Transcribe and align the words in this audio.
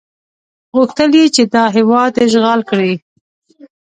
غوښتل 0.75 1.11
یې 1.19 1.25
چې 1.35 1.43
دا 1.53 1.65
هېواد 1.75 2.13
اشغال 2.25 2.59
کړي. 2.69 2.93